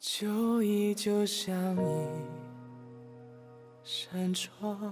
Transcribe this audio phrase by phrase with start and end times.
[0.00, 2.08] 就依旧像一
[3.82, 4.90] 扇窗，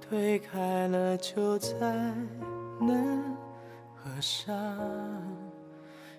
[0.00, 1.76] 推开了就再
[2.80, 3.22] 难
[3.94, 4.52] 合上。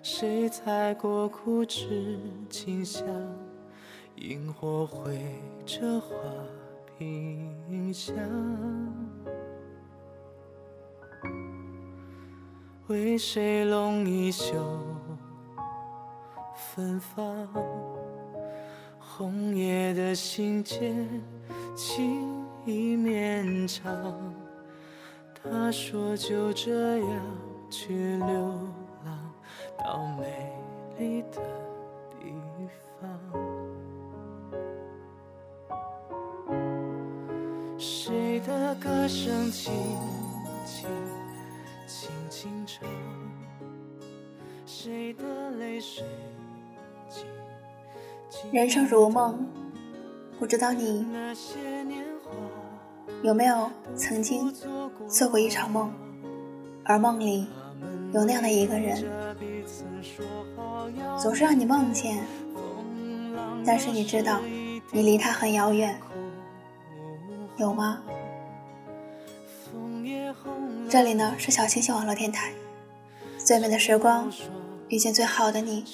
[0.02, 2.18] 谁踩过枯枝
[2.48, 3.06] 清香？
[4.14, 5.20] 萤火绘
[5.66, 6.16] 着花
[6.96, 8.16] 屏香。
[12.86, 14.54] 为谁拢一袖
[16.76, 17.48] 芬芳？
[18.98, 21.08] 红叶的信笺，
[21.74, 23.82] 情意绵长。
[25.42, 27.22] 他说就这样
[27.70, 28.52] 去流
[29.06, 29.32] 浪，
[29.78, 30.52] 到美
[30.98, 31.40] 丽的
[32.20, 32.34] 地
[33.00, 33.08] 方。
[37.78, 39.72] 谁的歌声轻
[40.66, 40.86] 轻
[41.86, 42.86] 轻轻唱？
[44.66, 46.04] 谁的泪水
[48.52, 49.46] 人生如梦，
[50.38, 51.06] 不知道你
[53.22, 54.52] 有没有曾经
[55.08, 55.92] 做过一场梦，
[56.84, 57.46] 而梦里
[58.12, 59.04] 有那样的一个人，
[61.18, 62.22] 总是让你梦见，
[63.64, 64.40] 但是你知道
[64.92, 65.98] 你离他很遥远，
[67.56, 68.02] 有吗？
[70.88, 72.52] 这里呢是小星星网络电台，
[73.38, 74.30] 最美的时光
[74.88, 75.84] 遇见最好的你，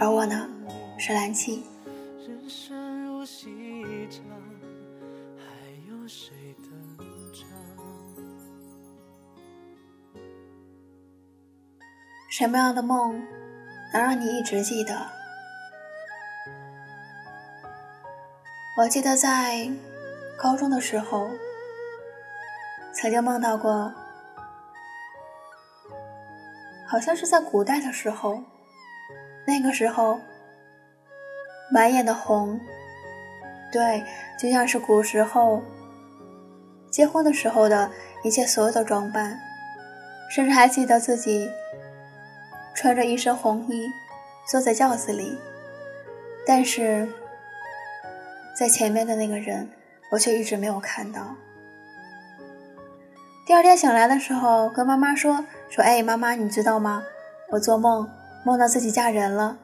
[0.00, 0.48] 而我呢
[0.96, 1.64] 是蓝七。
[2.24, 3.48] 人生如戏
[4.08, 4.22] 场，
[5.36, 5.44] 还
[5.90, 7.04] 有谁登
[7.34, 7.48] 场？
[12.30, 13.20] 什么样的梦
[13.92, 14.94] 能让你一直记得？
[18.76, 19.68] 我记得在
[20.40, 21.28] 高中的时候，
[22.92, 23.92] 曾经梦到过，
[26.86, 28.44] 好像是在古代的时候，
[29.48, 30.20] 那个时候
[31.72, 32.60] 满眼的红，
[33.72, 34.04] 对，
[34.38, 35.62] 就像是古时候
[36.90, 37.90] 结婚的时候的
[38.22, 39.40] 一切所有的装扮，
[40.28, 41.50] 甚至还记得自己。
[42.74, 43.90] 穿着一身红衣，
[44.46, 45.36] 坐在轿子里，
[46.46, 47.08] 但是
[48.54, 49.68] 在前面的那个人，
[50.12, 51.34] 我却一直没有看到。
[53.44, 57.02] 第二天醒来的时候，跟妈妈说：“说，哎，妈妈，你知道吗？
[57.50, 58.08] 我做梦
[58.44, 59.58] 梦到自己嫁人了，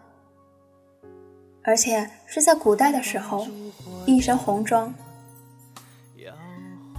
[1.62, 3.46] 而且是在古代的时候，
[4.06, 4.92] 一身红装。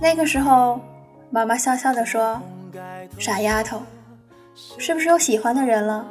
[0.01, 0.79] 那个时候，
[1.29, 2.41] 妈妈笑笑的说
[3.19, 3.81] ：‘傻丫头。’”
[4.77, 6.07] 是不是有喜欢的人了？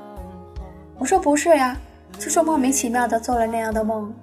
[0.98, 1.74] 我说不是呀，
[2.18, 4.14] 就是莫名其妙的做了那样的梦。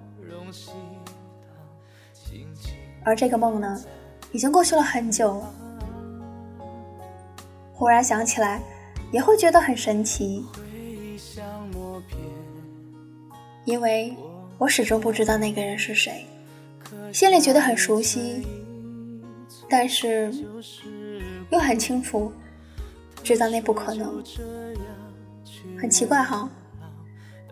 [3.03, 3.81] 而这个梦呢，
[4.31, 5.43] 已经过去了很久。
[7.73, 8.61] 忽然想起来，
[9.11, 10.45] 也会觉得很神奇，
[13.65, 14.15] 因为
[14.57, 16.25] 我始终不知道那个人是谁，
[17.13, 18.45] 心里觉得很熟悉，
[19.69, 20.31] 但是
[21.49, 22.31] 又很清楚。
[23.23, 24.23] 知道那不可能，
[25.79, 26.49] 很奇怪哈。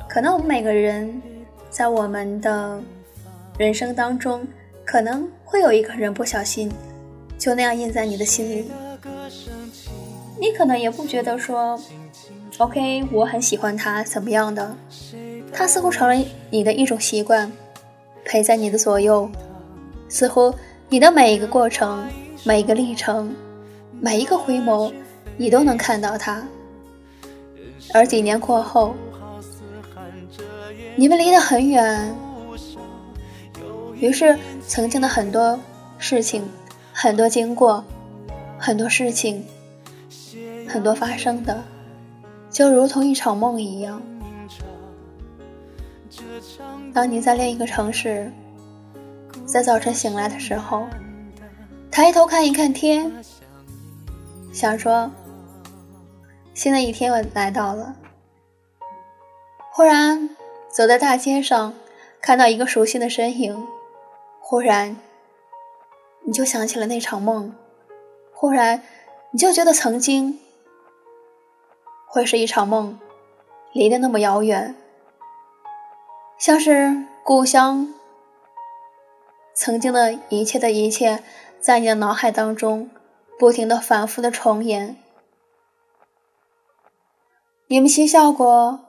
[0.07, 1.21] 可能我们每个人
[1.69, 2.81] 在我们的
[3.55, 4.47] 人生当中，
[4.83, 6.71] 可能会有一个人不小心
[7.37, 8.71] 就那样印在你的心里。
[10.39, 11.79] 你可能也不觉得说
[12.57, 14.75] ，OK，我很喜欢他怎么样的，
[15.51, 17.51] 他似乎成了你的一种习惯，
[18.23, 19.29] 陪在你的左右，
[20.07, 20.53] 似乎
[20.89, 22.07] 你的每一个过程、
[22.43, 23.35] 每一个历程、
[23.99, 24.91] 每一个回眸。
[25.41, 26.43] 你都能看到他，
[27.93, 28.93] 而几年过后，
[30.97, 32.13] 你们离得很远，
[33.95, 35.57] 于是曾经的很多
[35.97, 36.43] 事情、
[36.91, 37.85] 很多经过、
[38.57, 39.45] 很多事情、
[40.67, 41.63] 很多发生的，
[42.49, 44.01] 就如同一场梦一样。
[46.94, 48.31] 当你在另一个城市，
[49.46, 50.88] 在早晨醒来的时候，
[51.91, 53.12] 抬头看一看天，
[54.52, 55.09] 想说。
[56.53, 57.96] 新的一天我来到了。
[59.72, 60.30] 忽然
[60.68, 61.74] 走在大街上，
[62.19, 63.65] 看到一个熟悉的身影，
[64.42, 64.98] 忽然
[66.25, 67.56] 你就想起了那场梦，
[68.33, 68.83] 忽然
[69.31, 70.38] 你就觉得曾经
[72.06, 73.00] 会是一场梦，
[73.72, 74.75] 离得那么遥远，
[76.39, 77.94] 像是故乡，
[79.53, 81.21] 曾经的一切的一切，
[81.59, 82.89] 在你的脑海当中
[83.38, 84.95] 不停的反复的重演。
[87.68, 88.80] 你们嬉笑过，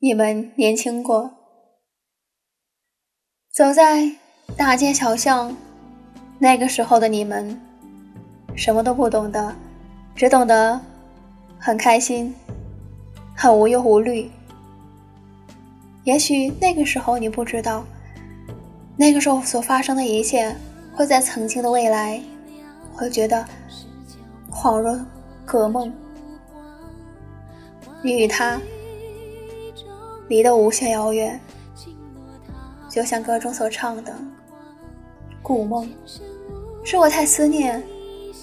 [0.00, 1.30] 你们年轻过，
[3.52, 4.16] 走在
[4.56, 5.56] 大街小巷，
[6.40, 7.60] 那个时候的你们，
[8.56, 9.54] 什么都不懂得，
[10.16, 10.80] 只懂得
[11.60, 12.34] 很开心，
[13.36, 14.28] 很无忧无虑。
[16.04, 17.84] 也许那个时候你不知道，
[18.96, 20.54] 那个时候所发生的一切，
[20.94, 22.22] 会在曾经的未来，
[22.94, 23.44] 会觉得
[24.50, 24.98] 恍若
[25.44, 25.92] 隔梦。
[28.02, 28.60] 你与他
[30.28, 31.40] 离得无限遥远，
[32.90, 34.14] 就像歌中所唱的
[35.42, 35.90] “故梦”，
[36.84, 37.82] 是我太思念，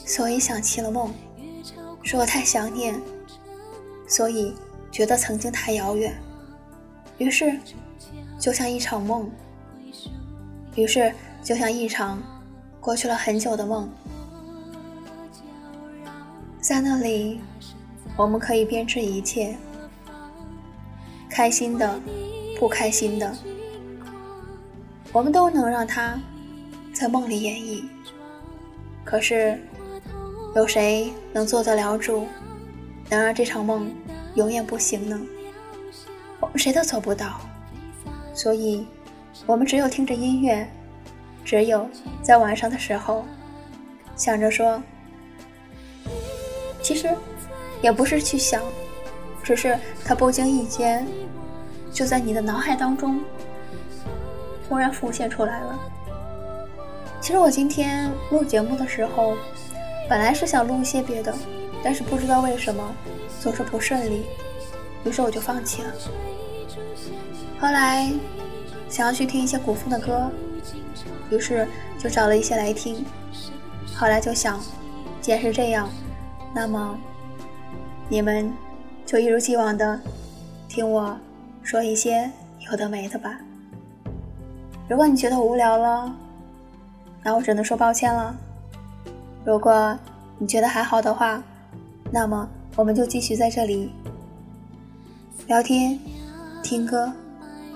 [0.05, 1.13] 所以想起了梦。
[2.03, 2.99] 是我太想念，
[4.07, 4.55] 所以
[4.91, 6.19] 觉得曾经太遥远，
[7.21, 7.55] 于是
[8.39, 9.29] 就像一场梦，
[10.75, 11.13] 于是
[11.43, 12.19] 就像一场
[12.79, 13.87] 过去了很久的梦，
[16.59, 17.39] 在那里，
[18.17, 19.55] 我们可以编织一切，
[21.29, 22.01] 开心的，
[22.59, 23.31] 不开心的，
[25.13, 26.19] 我们都能让它
[26.91, 27.83] 在梦里演绎。
[29.05, 29.61] 可是。
[30.53, 32.27] 有谁能做得了主，
[33.09, 33.89] 能让这场梦
[34.35, 35.17] 永远不醒呢？
[36.57, 37.39] 谁都做不到，
[38.33, 38.85] 所以，
[39.45, 40.67] 我们只有听着音乐，
[41.43, 41.89] 只有
[42.21, 43.25] 在晚上的时候，
[44.15, 44.81] 想着说，
[46.81, 47.09] 其实，
[47.81, 48.61] 也不是去想，
[49.43, 51.07] 只是它不经意间，
[51.91, 53.21] 就在你的脑海当中，
[54.67, 55.79] 突然浮现出来了。
[57.19, 59.35] 其实我今天录节目的时候。
[60.09, 61.33] 本来是想录一些别的，
[61.81, 62.83] 但是不知道为什么
[63.39, 64.25] 总是不顺利，
[65.05, 65.93] 于是我就放弃了。
[67.61, 68.11] 后来
[68.89, 70.31] 想要去听一些古风的歌，
[71.29, 71.67] 于是
[71.99, 73.05] 就找了一些来听。
[73.95, 74.59] 后来就想，
[75.21, 75.87] 既然是这样，
[76.55, 76.97] 那么
[78.09, 78.51] 你们
[79.05, 80.01] 就一如既往的
[80.67, 81.15] 听我
[81.61, 82.31] 说一些
[82.71, 83.37] 有的没的吧。
[84.89, 86.11] 如果你觉得无聊了，
[87.21, 88.35] 那我只能说抱歉了。
[89.45, 89.95] 如果
[90.39, 91.43] 你觉得还好的话，
[92.11, 93.91] 那么我们就继续在这里
[95.45, 95.99] 聊天、
[96.63, 97.13] 听歌、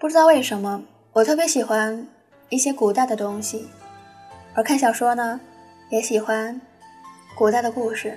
[0.00, 2.06] 不知道为什么，我特别喜欢
[2.50, 3.68] 一些古代的东西，
[4.54, 5.40] 而看小说呢，
[5.90, 6.60] 也喜欢
[7.36, 8.16] 古代的故事。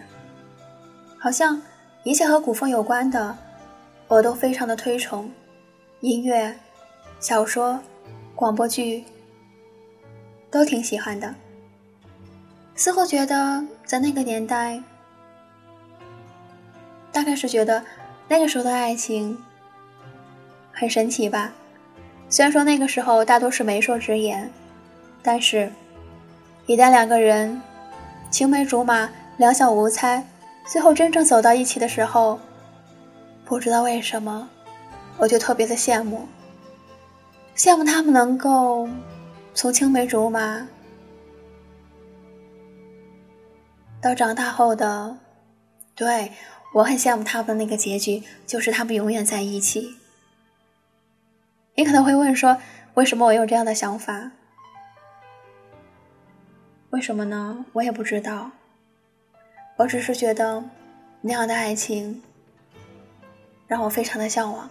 [1.18, 1.60] 好像
[2.04, 3.36] 一切和古风有关的，
[4.08, 5.32] 我都非常的推崇。
[6.02, 6.56] 音乐、
[7.20, 7.80] 小说、
[8.36, 9.04] 广播剧
[10.52, 11.34] 都挺喜欢的。
[12.76, 14.82] 似乎觉得在那个年代，
[17.12, 17.84] 大概是觉得
[18.28, 19.44] 那个时候的爱情
[20.72, 21.52] 很神奇吧。
[22.32, 24.50] 虽然说那个时候大多是媒妁之言，
[25.22, 25.70] 但是
[26.66, 27.62] 一旦两个人
[28.30, 30.26] 青梅竹马、两小无猜，
[30.66, 32.40] 最后真正走到一起的时候，
[33.44, 34.48] 不知道为什么，
[35.18, 36.26] 我就特别的羡慕，
[37.58, 38.88] 羡慕他们能够
[39.54, 40.66] 从青梅竹马
[44.02, 45.18] 到长大后的，
[45.96, 46.32] 对
[46.74, 49.98] 我很羡慕他们的那个结局，就是他们永远在一起。
[51.76, 52.58] 你可能会问说，
[52.96, 54.32] 为什么我有这样的想法？
[56.90, 57.66] 为什么呢？
[57.74, 58.52] 我也不知道。
[59.78, 60.64] 我只是觉得
[61.22, 62.22] 那样的爱情
[63.66, 64.70] 让我非常的向往，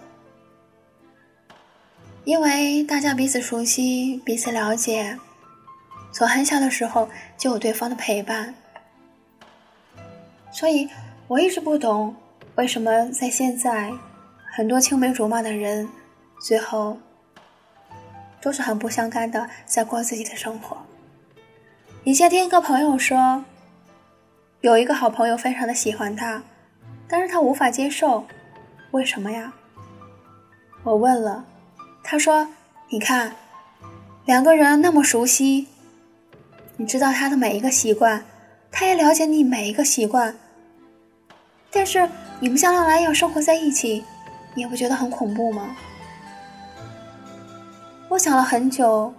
[2.25, 5.19] 因为大家彼此熟悉、彼此了解，
[6.13, 8.55] 从很小的时候就有对方的陪伴，
[10.53, 10.89] 所以
[11.27, 12.15] 我一直不懂
[12.57, 13.91] 为什么在现在
[14.53, 15.89] 很多青梅竹马的人。
[16.41, 16.99] 最后，
[18.41, 20.79] 都是很不相干的，在过自己的生活。
[22.03, 23.45] 以前听一个朋友说，
[24.63, 26.43] 有一个好朋友非常的喜欢他，
[27.07, 28.25] 但是他无法接受，
[28.93, 29.53] 为什么呀？
[30.83, 31.45] 我问了，
[32.03, 32.49] 他说
[32.89, 33.37] ：“你看，
[34.25, 35.69] 两个人那么熟悉，
[36.79, 38.25] 你知道他的每一个习惯，
[38.73, 40.35] 他也了解你每一个习惯，
[41.71, 42.09] 但是
[42.41, 44.03] 你们像狼一样生活在一起，
[44.55, 45.77] 你不觉得很恐怖吗？”
[48.11, 49.15] 我想了很久，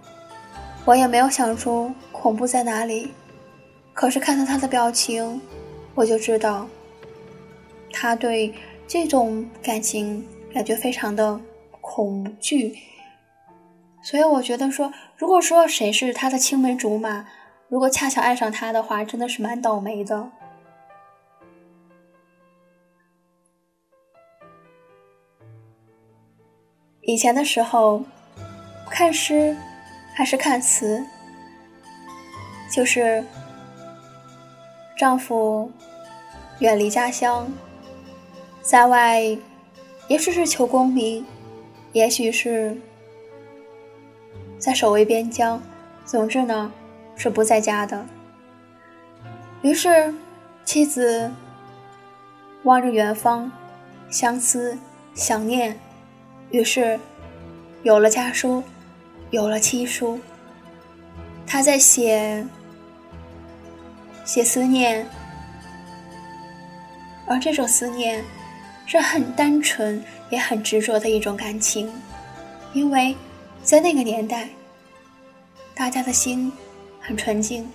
[0.84, 3.10] 我也没有想出恐怖在哪里。
[3.94, 5.40] 可是看到他的表情，
[5.94, 6.68] 我就知道，
[7.90, 8.52] 他对
[8.86, 10.22] 这种感情
[10.52, 11.40] 感觉非常的
[11.80, 12.76] 恐惧。
[14.02, 17.26] 所以我觉得说，如果说谁是他的青梅竹马，
[17.68, 20.30] 如果恰巧爱上他的话，真的是蛮倒霉的。
[27.00, 28.02] 以前的时候。
[28.92, 29.56] 看诗
[30.14, 31.02] 还是看词？
[32.70, 33.24] 就是
[34.98, 35.72] 丈夫
[36.58, 37.50] 远离家乡，
[38.60, 39.20] 在外，
[40.08, 41.24] 也许是求功名，
[41.92, 42.76] 也许是
[44.58, 45.62] 在守卫边疆，
[46.04, 46.70] 总之呢
[47.16, 48.04] 是不在家的。
[49.62, 50.14] 于是
[50.66, 51.30] 妻子
[52.64, 53.50] 望着远方，
[54.10, 54.76] 相思
[55.14, 55.80] 想念，
[56.50, 57.00] 于是
[57.82, 58.62] 有了家书。
[59.32, 60.20] 有了七书，
[61.46, 62.46] 他在写
[64.26, 65.06] 写思念，
[67.26, 68.22] 而这种思念
[68.84, 71.90] 是很单纯也很执着的一种感情，
[72.74, 73.16] 因为
[73.62, 74.50] 在那个年代，
[75.74, 76.52] 大家的心
[77.00, 77.66] 很纯净，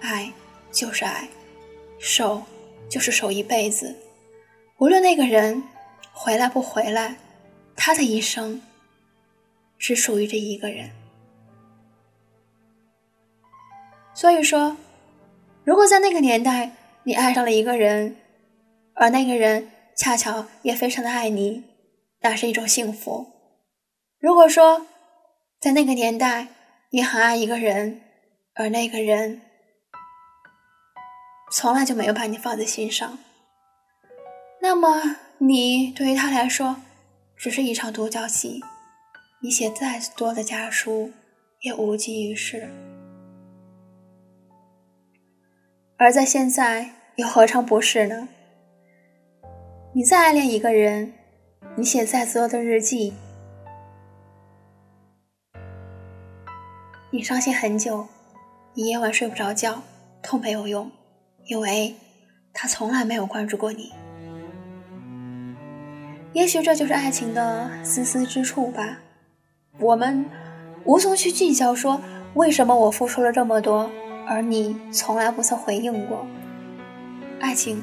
[0.00, 0.32] 爱
[0.70, 1.28] 就是爱，
[1.98, 2.40] 守
[2.88, 3.92] 就是守一辈子，
[4.78, 5.60] 无论那个人
[6.12, 7.16] 回来不回来，
[7.74, 8.62] 他的一生。
[9.82, 10.90] 只属于这一个人，
[14.14, 14.76] 所以说，
[15.64, 16.70] 如果在那个年代
[17.02, 18.14] 你爱上了一个人，
[18.94, 21.64] 而那个人恰巧也非常的爱你，
[22.20, 23.26] 那是一种幸福；
[24.20, 24.86] 如果说
[25.58, 26.46] 在那个年代
[26.90, 28.02] 你很爱一个人，
[28.54, 29.42] 而那个人
[31.50, 33.18] 从来就没有把你放在心上，
[34.60, 36.76] 那么你对于他来说
[37.36, 38.62] 只是一场独角戏。
[39.44, 41.10] 你写再多的家书
[41.62, 42.68] 也无济于事，
[45.96, 48.28] 而在现在又何尝不是呢？
[49.94, 51.12] 你再爱恋一个人，
[51.74, 53.14] 你写再多的日记，
[57.10, 58.06] 你伤心很久，
[58.74, 59.82] 你夜晚睡不着觉，
[60.22, 60.88] 都没有用，
[61.46, 61.96] 因为
[62.52, 63.92] 他从来没有关注过你。
[66.32, 69.00] 也许这就是爱情的丝丝之处吧。
[69.78, 70.24] 我们
[70.84, 72.00] 无从去计较，说
[72.34, 73.90] 为什么我付出了这么多，
[74.26, 76.26] 而你从来不曾回应过。
[77.40, 77.82] 爱情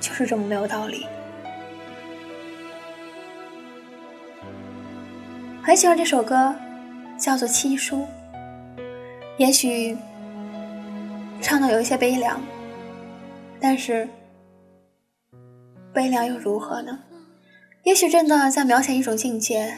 [0.00, 1.06] 就是这么没有道理。
[5.62, 6.54] 很喜欢这首歌，
[7.18, 7.96] 叫做《七书》。
[9.38, 9.96] 也许
[11.40, 12.40] 唱的有一些悲凉，
[13.58, 14.06] 但是
[15.92, 16.98] 悲凉又如何呢？
[17.84, 19.74] 也许真的在描写一种境界，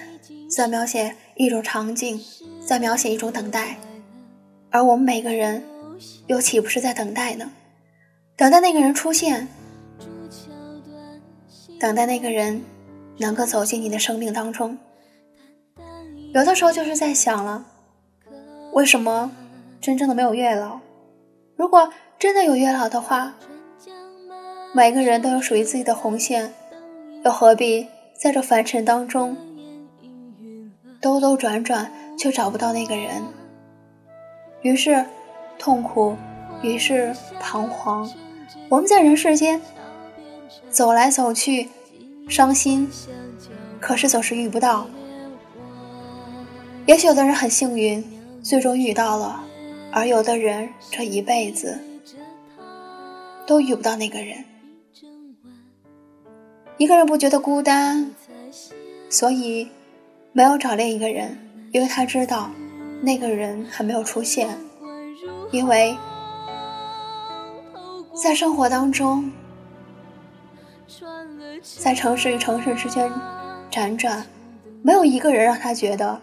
[0.50, 1.14] 在描写。
[1.35, 2.21] 一种场景，
[2.65, 3.77] 在描写一种等待，
[4.71, 5.62] 而我们每个人，
[6.27, 7.51] 又岂不是在等待呢？
[8.37, 9.49] 等待那个人出现，
[11.81, 12.62] 等待那个人
[13.19, 14.79] 能够走进你的生命当中。
[16.35, 17.65] 有的时候就是在想了，
[18.73, 19.31] 为什么
[19.81, 20.81] 真正的没有月老？
[21.57, 23.35] 如果真的有月老的话，
[24.75, 26.55] 每个人都有属于自己的红线，
[27.25, 27.87] 又何必
[28.19, 29.37] 在这凡尘当中？
[31.02, 33.25] 兜兜转转，却找不到那个人。
[34.62, 35.04] 于是，
[35.59, 36.16] 痛苦，
[36.62, 38.09] 于是彷徨。
[38.68, 39.61] 我们在人世间
[40.71, 41.68] 走来走去，
[42.28, 42.88] 伤心，
[43.80, 44.87] 可是总是遇不到。
[46.87, 48.04] 也许有的人很幸运，
[48.40, 49.42] 最终遇到了，
[49.90, 51.80] 而有的人这一辈子
[53.44, 54.44] 都遇不到那个人。
[56.78, 58.12] 一个人不觉得孤单，
[59.11, 59.68] 所以
[60.35, 61.39] 没有找另一个人，
[61.73, 62.51] 因为他知道
[63.03, 64.49] 那个人还没有出现。
[65.51, 65.95] 因为
[68.15, 69.31] 在生活当中，
[71.62, 73.12] 在城市与城市之间
[73.71, 74.25] 辗转，
[74.83, 76.19] 没有一个人让他觉得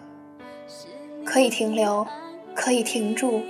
[1.23, 2.07] 可以停留，
[2.55, 3.43] 可以停住。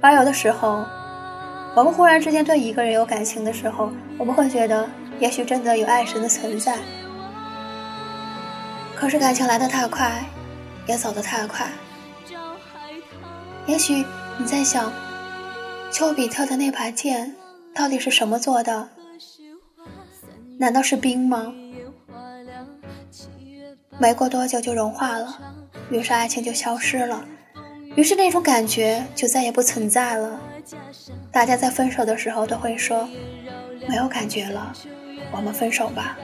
[0.00, 0.84] 而有的时候。
[1.74, 6.78] 我们忽然之间对一个人有感情的时候，我们会觉得，也许真的有爱神的存在。
[8.94, 10.24] 可是感情来得太快，
[10.86, 11.68] 也走得太快。
[13.66, 14.04] 也许
[14.38, 14.92] 你在想，
[15.92, 17.34] 丘比特的那把剑
[17.74, 18.88] 到底是什么做的？
[20.58, 21.52] 难道是冰吗？
[23.98, 25.38] 没过多久就融化了，
[25.90, 27.24] 于是爱情就消失了，
[27.96, 30.40] 于是那种感觉就再也不存在了。
[31.32, 33.08] 大家在分手的时候都会说
[33.88, 34.72] ：“没有感觉了，
[35.32, 36.16] 我们分手吧。”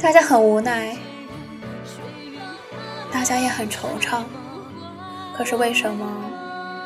[0.00, 0.96] 大家很无奈，
[3.12, 4.24] 大家也很惆怅。
[5.34, 6.30] 可是为什么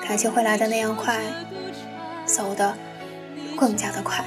[0.06, 1.20] 感情会来的那样快，
[2.24, 2.76] 走的
[3.56, 4.24] 更加的快？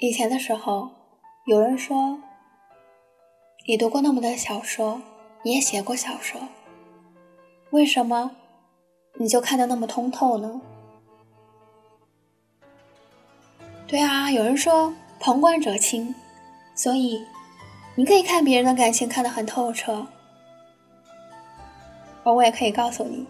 [0.00, 0.90] 以前的时候，
[1.46, 2.20] 有人说
[3.66, 5.02] ：“你读过那么多小说，
[5.42, 6.40] 你也写过小说，
[7.70, 8.30] 为什么
[9.14, 10.60] 你就看得那么通透呢？”
[13.88, 16.14] 对啊，有人说“旁观者清”，
[16.76, 17.20] 所以
[17.96, 20.06] 你可以看别人的感情看得很透彻，
[22.22, 23.26] 而我也可以告诉你，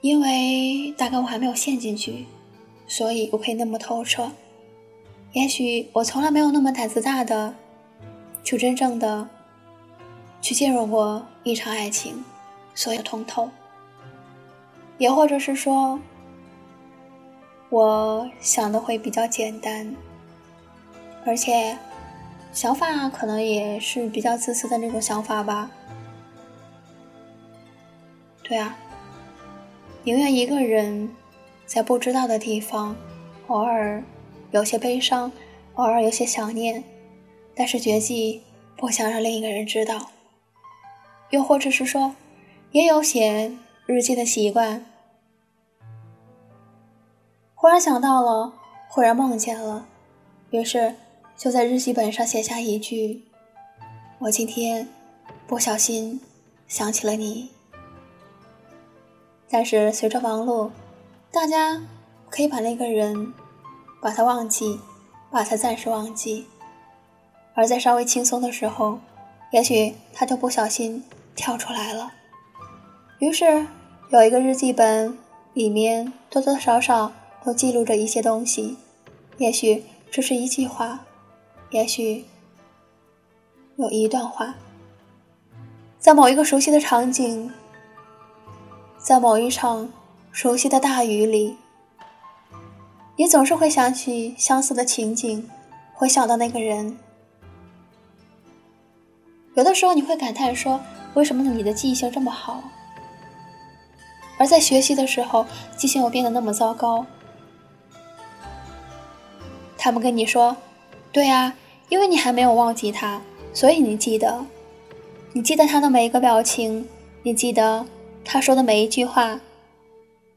[0.00, 2.26] 因为大概我还没有陷进去，
[2.86, 4.30] 所以我可以那么透彻。
[5.32, 7.54] 也许我从来没有那么胆子大的，
[8.42, 9.28] 去真正的
[10.40, 12.24] 去进入过一场爱情，
[12.74, 13.48] 所以通透。
[14.98, 16.00] 也或者是说，
[17.68, 19.94] 我想的会比较简单，
[21.24, 21.78] 而且
[22.52, 25.70] 想法可能也是比较自私的那种想法吧。
[28.42, 28.76] 对啊，
[30.02, 31.14] 宁愿一个人
[31.66, 32.96] 在不知道的地方，
[33.46, 34.02] 偶尔。
[34.52, 35.30] 有些悲伤，
[35.74, 36.82] 偶尔有些想念，
[37.54, 38.42] 但是绝技
[38.76, 40.10] 不想让另一个人知道。
[41.30, 42.16] 又或者是说，
[42.72, 43.52] 也有写
[43.86, 44.84] 日记的习惯。
[47.54, 48.52] 忽然想到了，
[48.88, 49.86] 忽然梦见了，
[50.50, 50.96] 于是
[51.36, 53.22] 就在日记本上写下一句
[54.18, 54.88] ：“我今天
[55.46, 56.20] 不小心
[56.66, 57.50] 想起了你。”
[59.48, 60.70] 但是随着忙碌，
[61.30, 61.80] 大家
[62.28, 63.32] 可以把那个人。
[64.00, 64.80] 把它忘记，
[65.30, 66.46] 把它暂时忘记，
[67.54, 68.98] 而在稍微轻松的时候，
[69.52, 72.12] 也许他就不小心跳出来了。
[73.18, 73.66] 于是
[74.08, 75.18] 有一个日记本，
[75.52, 77.12] 里面多多少少
[77.44, 78.78] 都记录着一些东西，
[79.36, 81.00] 也许只是一句话，
[81.70, 82.24] 也许
[83.76, 84.54] 有一段话，
[85.98, 87.52] 在某一个熟悉的场景，
[88.96, 89.92] 在某一场
[90.32, 91.58] 熟悉的大雨里。
[93.16, 95.46] 你总是会想起相似的情景，
[95.94, 96.96] 会想到那个人。
[99.54, 100.80] 有的时候你会感叹说
[101.12, 102.62] ：“为什么你的记忆性这么好？”
[104.38, 105.44] 而在学习的时候，
[105.76, 107.04] 记性又变得那么糟糕。
[109.76, 110.56] 他们跟你说
[111.12, 111.54] ：“对呀，
[111.90, 113.20] 因为你还没有忘记他，
[113.52, 114.46] 所以你记得，
[115.34, 116.88] 你记得他的每一个表情，
[117.22, 117.84] 你记得
[118.24, 119.40] 他说的每一句话，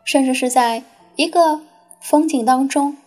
[0.03, 0.83] 甚至是在
[1.15, 1.61] 一个。”
[2.03, 2.97] 风景当中，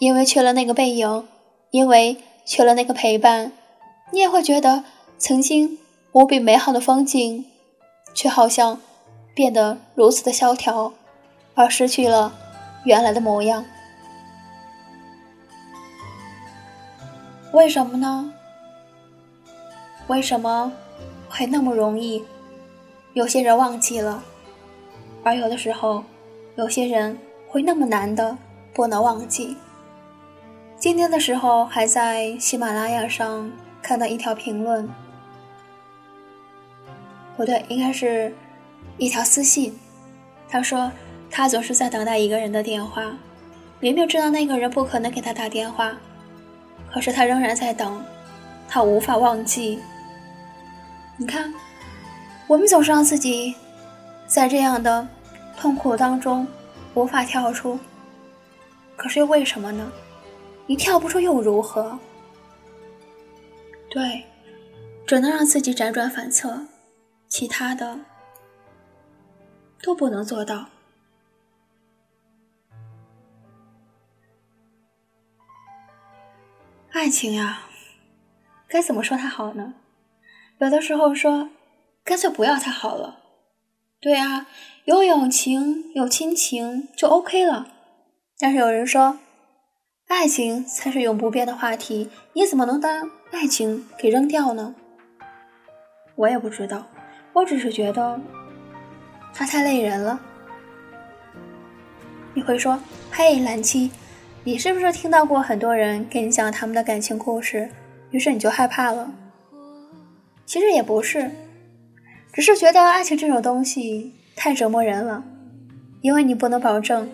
[0.00, 1.28] 因为缺了那个背影，
[1.70, 3.52] 因为缺了那个陪伴，
[4.10, 4.82] 你也会觉得
[5.18, 5.78] 曾经
[6.10, 7.46] 无比美好的风景，
[8.12, 8.80] 却好像
[9.36, 10.92] 变得如此的萧条，
[11.54, 12.34] 而失去了
[12.84, 13.64] 原来的模样。
[17.52, 18.32] 为什么呢？
[20.08, 20.72] 为什么
[21.30, 22.24] 会那么容易？
[23.14, 24.24] 有些人忘记了，
[25.22, 26.02] 而有的时候，
[26.56, 27.16] 有些人。
[27.48, 28.36] 会那么难的
[28.74, 29.56] 不能忘记。
[30.78, 33.50] 今天的时候还在喜马拉雅上
[33.82, 34.88] 看到一条评论，
[37.36, 38.32] 不对，应该是
[38.98, 39.76] 一条私信。
[40.48, 40.92] 他说
[41.30, 43.02] 他总是在等待一个人的电话，
[43.80, 45.96] 明明知道那个人不可能给他打电话，
[46.92, 48.04] 可是他仍然在等，
[48.68, 49.80] 他无法忘记。
[51.16, 51.52] 你看，
[52.46, 53.54] 我们总是让自己
[54.28, 55.08] 在这样的
[55.56, 56.46] 痛苦当中。
[56.94, 57.78] 无法跳出，
[58.96, 59.92] 可是又为什么呢？
[60.66, 61.98] 你跳不出又如何？
[63.88, 64.24] 对，
[65.06, 66.66] 只能让自己辗转反侧，
[67.28, 68.00] 其他的
[69.82, 70.66] 都不能做到。
[76.90, 77.60] 爱情呀，
[78.66, 79.74] 该怎么说它好呢？
[80.58, 81.48] 有的时候说，
[82.02, 83.20] 干脆不要它好了。
[84.00, 84.46] 对啊，
[84.88, 87.66] 有友情有亲情就 OK 了。
[88.38, 89.18] 但是有人说，
[90.06, 94.74] 爱情才是永不变的话题，你怎么能当爱情给扔掉呢？
[96.14, 96.86] 我也不知道，
[97.34, 98.18] 我只是觉得
[99.34, 100.18] 它太累人了。
[102.32, 103.90] 你会说，嘿，蓝七，
[104.42, 107.68] 你是不是听到过很多人跟你讲他们的感情故事，
[108.10, 109.12] 于是你就害怕了？
[110.46, 111.30] 其实也不是。
[112.32, 115.24] 只是觉得爱情这种东西太折磨人了，
[116.00, 117.10] 因为你不能保证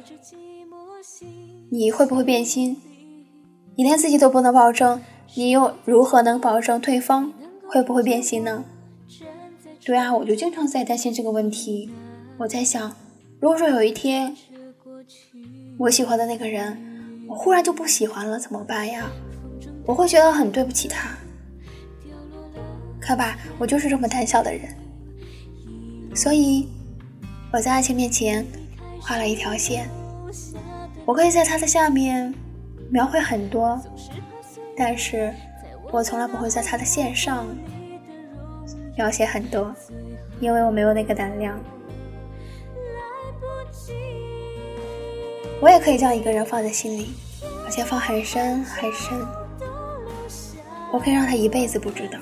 [1.70, 2.76] 你会不会变心，
[3.76, 5.00] 你连自己都不能保证，
[5.34, 7.32] 你又如何能保证对方
[7.66, 8.66] 会不会变心呢？
[9.82, 11.90] 对啊，我就经常在担心这个问题。
[12.37, 12.94] 我在想，
[13.40, 14.37] 如果说有一天
[15.78, 19.10] 我喜欢的那个人，我忽然就不喜欢了，怎么办呀？
[19.87, 21.08] 我会觉得很对不起他。
[23.00, 24.62] 看吧，我就是这么胆小的人。
[26.14, 26.68] 所以，
[27.54, 28.44] 我在爱情面前
[29.00, 29.88] 画了一条线。
[31.04, 32.34] 我可以在它的下面
[32.90, 33.80] 描绘很多，
[34.76, 35.32] 但是
[35.92, 37.46] 我从来不会在它的线上
[38.96, 39.72] 描写很多，
[40.40, 41.56] 因为我没有那个胆量。
[45.60, 47.14] 我也可以将一个人放在心里，
[47.64, 49.16] 而且放很深很深。
[50.92, 52.18] 我可以让他一辈子不知道。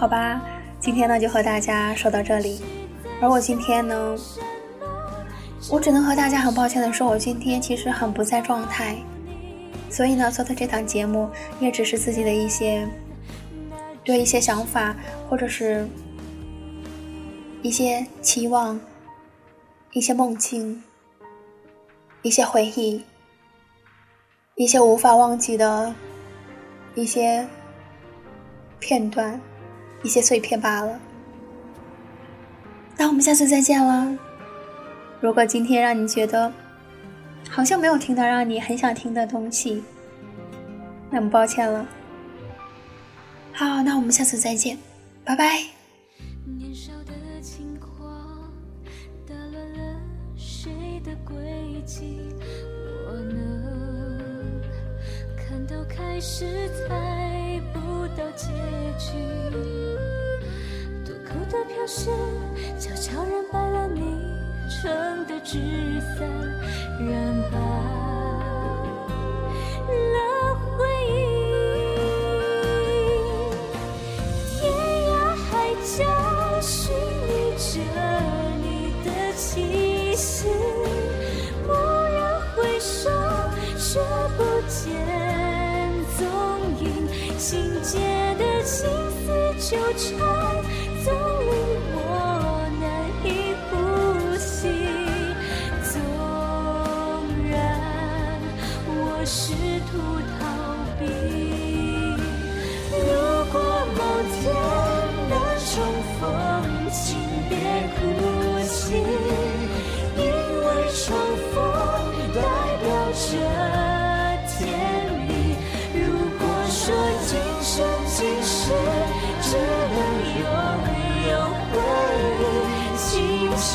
[0.00, 0.40] 好吧，
[0.78, 2.62] 今天呢就和大家说到这里。
[3.20, 4.16] 而我今天呢，
[5.70, 8.96] 我只能和大家很抱歉的说，我今天其实很不在状态。
[9.90, 11.28] 所以呢，做的这档节目
[11.60, 12.88] 也只是自己的一些
[14.02, 14.96] 对一些想法，
[15.28, 15.86] 或者是
[17.60, 18.80] 一些期望、
[19.92, 20.82] 一些梦境、
[22.22, 23.04] 一些回忆、
[24.54, 25.94] 一些无法忘记的
[26.94, 27.46] 一些
[28.78, 29.38] 片段。
[30.02, 31.00] 一些碎片罢了。
[32.96, 34.18] 那我们下次再见了。
[35.20, 36.52] 如果今天让你觉得
[37.48, 39.82] 好像没有听到让你很想听的东西，
[41.10, 41.86] 那么抱歉了。
[43.52, 44.78] 好，那我们下次再见，
[45.24, 45.60] 拜拜
[46.46, 48.50] 年少的轻狂
[50.36, 52.20] 谁的轨迹
[53.06, 54.62] 能
[55.36, 55.76] 看到。
[55.88, 57.19] 开始在
[58.20, 58.48] 到结
[58.98, 59.16] 局。
[61.04, 62.10] 渡口的飘雪
[62.78, 64.36] 悄悄染白了你
[64.68, 65.58] 撑的纸
[66.00, 66.28] 伞
[67.00, 67.58] 染白
[87.50, 87.98] 心结
[88.38, 90.39] 的情丝纠缠。